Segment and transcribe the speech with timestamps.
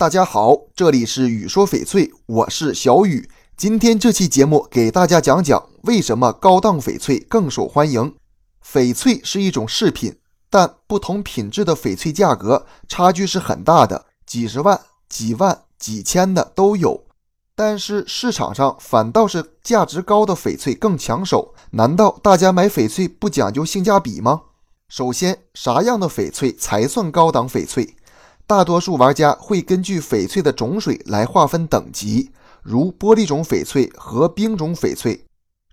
[0.00, 3.28] 大家好，这里是雨说翡翠，我是小雨。
[3.54, 8.14] 今天这期节目给大家讲讲为什么高档翡翠更受欢迎。
[8.66, 10.16] 翡翠是一种饰品，
[10.48, 17.04] 但不同品质的翡翠价格差距是很大的，几十万、几万、几千的都有。
[17.54, 21.54] 但是市场上反倒是价值高的翡翠更抢手。
[21.72, 24.40] 难道大家买翡翠不讲究性价比吗？
[24.88, 27.96] 首先，啥样的翡翠才算高档翡翠？
[28.50, 32.32] 大多数玩家会根据翡翠的种水来划分等级，
[32.64, 35.24] 如玻璃种翡翠和冰种翡翠，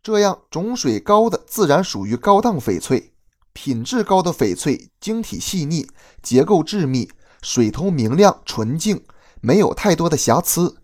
[0.04, 3.14] 这样种水高的自然属于高档翡翠。
[3.52, 5.88] 品质高的翡翠晶体细腻，
[6.22, 7.10] 结构致密，
[7.42, 9.04] 水头明亮纯净，
[9.42, 10.78] 没有太多的瑕疵，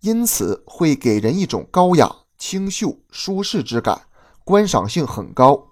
[0.00, 4.06] 因此会给人一种高雅、清秀、舒适之感，
[4.44, 5.66] 观赏性很高。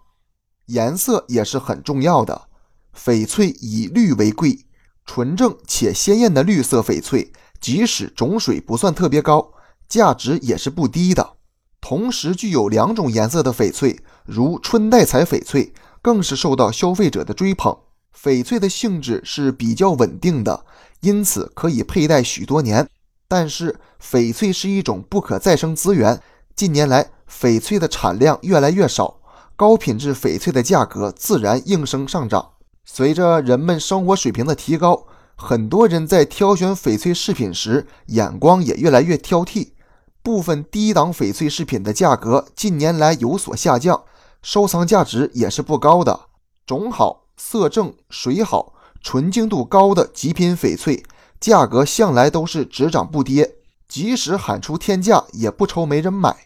[0.67, 2.49] 颜色也是很重要的，
[2.95, 4.67] 翡翠以绿为贵。
[5.05, 9.53] 纯正且鲜艳的绿色翡翠，即使种水不算特别高，
[9.89, 11.35] 价值也是不低的。
[11.81, 17.77] 同时，具有两种颜色的翡翠，如春带彩翡翠，更是受到消费者的追捧。
[18.17, 20.65] 翡翠的性质是比较稳定的，
[21.01, 22.89] 因此可以佩戴许多年。
[23.27, 26.23] 但是，翡翠是一种不可再生资源，
[26.55, 29.21] 近年来翡翠的产量越来越少，
[29.57, 32.51] 高品质翡翠的价格自然应声上涨。
[32.85, 39.71] 随着人们生活水平的提高，很多人在挑选翡翠饰品时眼光也越来越挑剔。
[40.23, 44.05] 部分低档翡翠饰品的价格近年来有所下降，
[44.43, 46.29] 收藏价值也是不高的。
[46.65, 51.03] 种好、色正、水好、纯净度高的极品翡翠，
[51.41, 53.57] 价格向来都是只涨不跌，
[53.89, 56.37] 即使喊出天价也不愁没人买。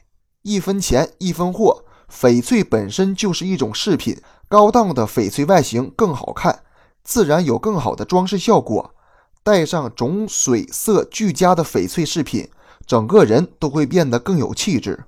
[0.42, 4.20] 一分钱一分货，翡翠本身就是一种饰品。
[4.48, 6.60] 高档的翡翠外形更好看，
[7.02, 8.94] 自然有更好的装饰效果。
[9.42, 12.48] 戴上种水色俱佳的翡翠饰品，
[12.86, 15.04] 整个人都会变得更有气质。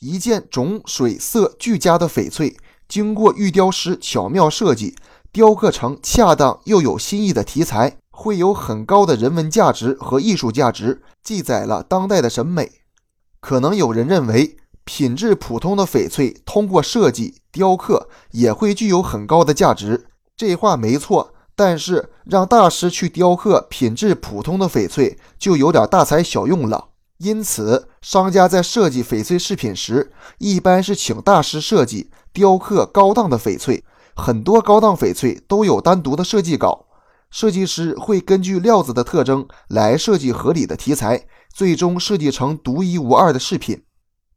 [0.00, 2.54] 一件种水色俱佳的翡翠，
[2.86, 4.94] 经过玉雕师巧妙设计，
[5.32, 12.72] 雕刻成恰当又有新意的题材，会有很高的人文价值和艺术价值，记载了当代的审美。
[13.40, 14.58] 可能有人认为。
[14.84, 20.08] 品质普通的翡翠，通过设计雕刻也会具有很高的价值。
[20.36, 26.88] 这话没错，但是让大师去雕刻品质普通的翡翠，就有点大材小用了。
[27.18, 33.84] 因此，商家在设计翡翠饰品时，一般是请大师设计雕刻高档的翡翠。
[34.16, 36.86] 很多高档翡翠都有单独的设计稿，
[37.30, 43.84] 设计师会根据料子的特征来设计合理的题材，最终设计成独一无二的饰品。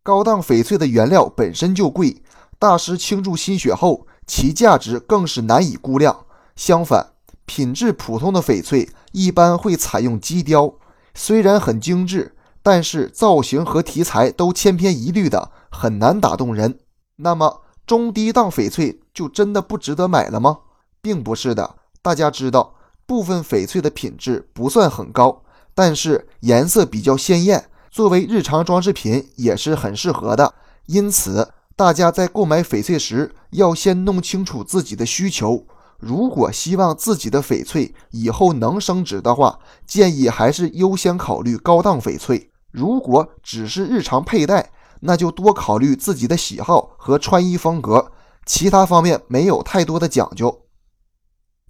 [0.05, 2.21] 高档翡翠的原料本身就贵，
[2.59, 6.27] 大师倾注心血后，其价值更是难以估量。
[6.55, 7.13] 相反，
[7.47, 10.75] 品质普通的翡翠一般会采用机雕，
[11.15, 16.77] 虽然很精致，但是造型和题材都千篇一律的，很难打动人。
[17.15, 20.59] 那么，中低档翡翠就真的不值得买了吗？
[21.01, 21.77] 并不是的。
[22.03, 22.75] 大家知道，
[23.07, 25.41] 部分翡翠的品质不算很高，
[25.73, 27.71] 但是颜色比较鲜艳。
[27.95, 30.53] 作为日常装饰品也是很适合的，
[30.87, 35.65] 因此大家在购买翡翠时要先弄清楚自己的需求。
[35.97, 42.51] 如果希望自己的翡翠以后能升值的话，建议还是优先考虑高档翡翠。
[42.69, 48.11] 如果只是日常佩戴，那就多考虑自己的喜好和穿衣风格，
[48.45, 50.63] 其他方面没有太多的讲究。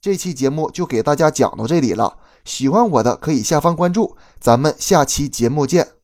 [0.01, 5.94] 这期节目就给大家讲到这里了，喜欢我的可以下方关注，咱们下期节目见。